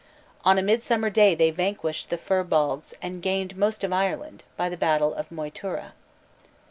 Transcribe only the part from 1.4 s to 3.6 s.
vanquished the Fir Bolgs and gained